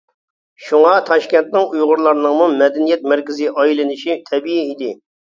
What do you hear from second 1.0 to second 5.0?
تاشكەنتنىڭ ئۇيغۇرلارنىڭمۇ مەدەنىيەت مەركىزىي ئايلىنىشى تەبىئىي ئىدى.